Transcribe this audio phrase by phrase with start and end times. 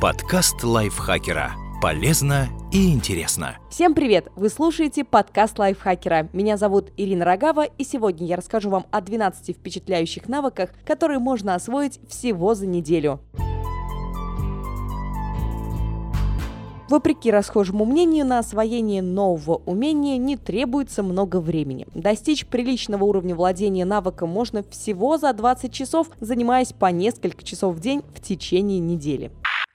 [0.00, 1.52] Подкаст лайфхакера.
[1.82, 3.58] Полезно и интересно.
[3.68, 4.28] Всем привет!
[4.34, 6.30] Вы слушаете подкаст лайфхакера.
[6.32, 11.54] Меня зовут Ирина Рогава, и сегодня я расскажу вам о 12 впечатляющих навыках, которые можно
[11.54, 13.20] освоить всего за неделю.
[16.88, 21.86] Вопреки расхожему мнению, на освоение нового умения не требуется много времени.
[21.94, 27.80] Достичь приличного уровня владения навыком можно всего за 20 часов, занимаясь по несколько часов в
[27.80, 29.30] день в течение недели.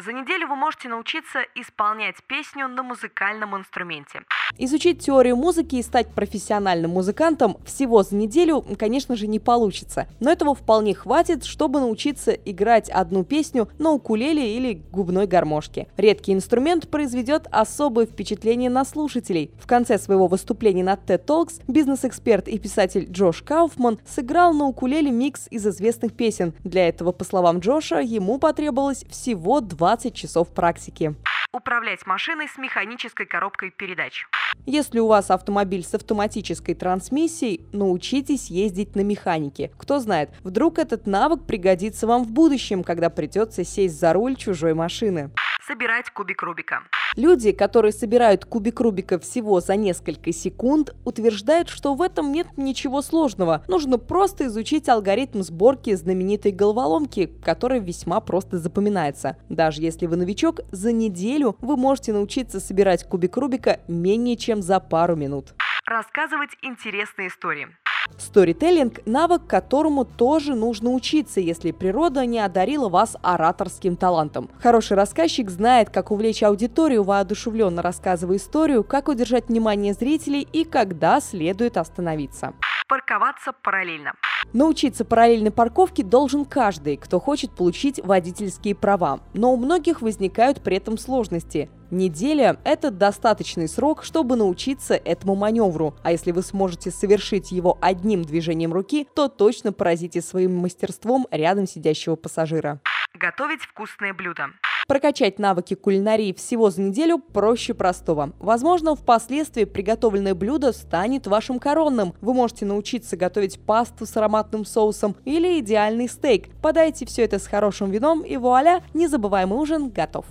[0.00, 4.22] За неделю вы можете научиться исполнять песню на музыкальном инструменте.
[4.56, 10.06] Изучить теорию музыки и стать профессиональным музыкантом всего за неделю, конечно же, не получится.
[10.20, 15.88] Но этого вполне хватит, чтобы научиться играть одну песню на укулеле или губной гармошке.
[15.96, 19.50] Редкий инструмент произведет особое впечатление на слушателей.
[19.60, 25.10] В конце своего выступления на TED Talks бизнес-эксперт и писатель Джош Кауфман сыграл на укулеле
[25.10, 26.54] микс из известных песен.
[26.62, 31.14] Для этого, по словам Джоша, ему потребовалось всего два 20 часов практики.
[31.50, 34.26] Управлять машиной с механической коробкой передач.
[34.66, 39.70] Если у вас автомобиль с автоматической трансмиссией, научитесь ездить на механике.
[39.78, 44.74] Кто знает, вдруг этот навык пригодится вам в будущем, когда придется сесть за руль чужой
[44.74, 45.30] машины
[45.68, 46.82] собирать кубик Рубика.
[47.14, 53.02] Люди, которые собирают кубик Рубика всего за несколько секунд, утверждают, что в этом нет ничего
[53.02, 53.62] сложного.
[53.68, 59.36] Нужно просто изучить алгоритм сборки знаменитой головоломки, который весьма просто запоминается.
[59.50, 64.80] Даже если вы новичок, за неделю вы можете научиться собирать кубик Рубика менее чем за
[64.80, 65.54] пару минут.
[65.84, 67.68] Рассказывать интересные истории.
[68.16, 74.50] Сторителлинг– навык, которому тоже нужно учиться, если природа не одарила вас ораторским талантом.
[74.60, 81.20] Хороший рассказчик знает, как увлечь аудиторию, воодушевленно рассказывая историю, как удержать внимание зрителей и когда
[81.20, 82.54] следует остановиться
[82.88, 84.14] парковаться параллельно.
[84.52, 89.20] Научиться параллельной парковке должен каждый, кто хочет получить водительские права.
[89.34, 91.70] Но у многих возникают при этом сложности.
[91.90, 95.94] Неделя– это достаточный срок, чтобы научиться этому маневру.
[96.02, 101.66] А если вы сможете совершить его одним движением руки, то точно поразите своим мастерством рядом
[101.66, 102.80] сидящего пассажира.
[103.14, 104.48] Готовить вкусные блюда.
[104.86, 108.32] Прокачать навыки кулинарии всего за неделю проще простого.
[108.38, 112.14] Возможно, впоследствии приготовленное блюдо станет вашим коронным.
[112.20, 116.48] Вы можете научиться готовить пасту с ароматным соусом или идеальный стейк.
[116.62, 120.26] Подайте все это с хорошим вином и вуаля, незабываемый ужин готов.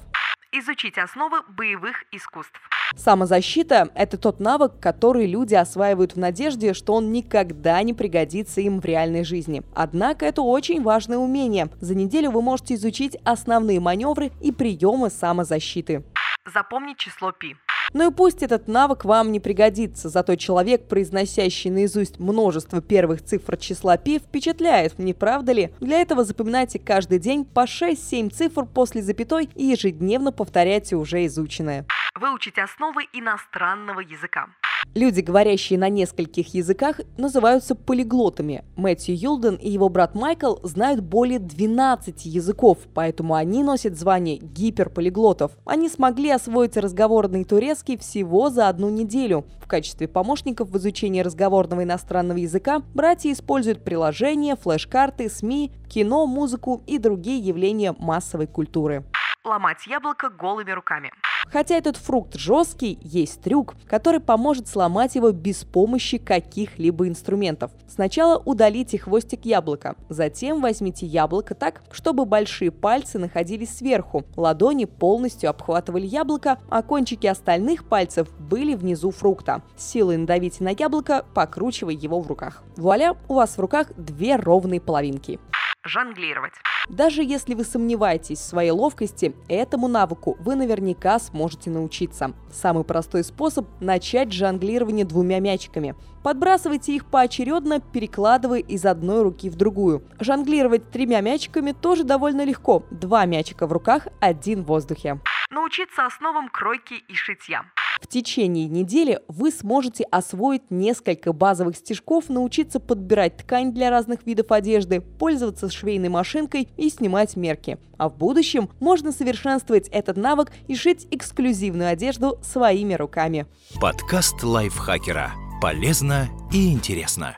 [0.53, 2.57] Изучить основы боевых искусств.
[2.95, 8.79] Самозащита– это тот навык, который люди осваивают в надежде, что он никогда не пригодится им
[8.79, 9.61] в реальной жизни.
[9.75, 11.69] Однако это очень важное умение.
[11.81, 16.05] За неделю вы можете изучить основные маневры и приемы самозащиты.
[16.53, 17.57] Запомнить число пи.
[17.93, 23.57] Ну и пусть этот навык вам не пригодится, зато человек, произносящий наизусть множество первых цифр
[23.57, 25.71] числа пи, впечатляет, не правда ли?
[25.79, 31.85] Для этого запоминайте каждый день по 6-7 цифр после запятой и ежедневно повторяйте уже изученное.
[32.19, 34.47] Выучить основы иностранного языка.
[34.95, 38.63] Люди, говорящие на нескольких языках, называются полиглотами.
[38.75, 45.51] Мэтью Юлден и его брат Майкл знают более 12 языков, поэтому они носят звание гиперполиглотов.
[45.65, 49.45] Они смогли освоить разговорный турецкий всего за одну неделю.
[49.61, 56.81] В качестве помощников в изучении разговорного иностранного языка братья используют приложения, флеш-карты, СМИ, кино, музыку
[56.87, 59.03] и другие явления массовой культуры.
[59.45, 61.11] Ломать яблоко голыми руками.
[61.45, 67.71] Хотя этот фрукт жесткий, есть трюк, который поможет сломать его без помощи каких-либо инструментов.
[67.87, 75.49] Сначала удалите хвостик яблока, затем возьмите яблоко так, чтобы большие пальцы находились сверху, ладони полностью
[75.49, 79.61] обхватывали яблоко, а кончики остальных пальцев были внизу фрукта.
[79.77, 82.63] Силой надавите на яблоко, покручивая его в руках.
[82.75, 85.39] Вуаля, у вас в руках две ровные половинки
[85.87, 86.53] жонглировать.
[86.89, 92.33] Даже если вы сомневаетесь в своей ловкости, этому навыку вы наверняка сможете научиться.
[92.51, 95.95] Самый простой способ– начать жонглирование двумя мячиками.
[96.23, 100.03] Подбрасывайте их поочередно, перекладывая из одной руки в другую.
[100.19, 102.83] Жонглировать тремя мячиками тоже довольно легко.
[102.91, 105.19] Два мячика в руках, один в воздухе.
[105.49, 107.63] Научиться основам кройки и шитья.
[107.99, 114.51] В течение недели вы сможете освоить несколько базовых стежков, научиться подбирать ткань для разных видов
[114.51, 117.77] одежды, пользоваться швейной машинкой и снимать мерки.
[117.97, 123.45] А в будущем можно совершенствовать этот навык и шить эксклюзивную одежду своими руками.
[123.81, 125.31] Подкаст лайфхакера.
[125.61, 127.37] Полезно и интересно.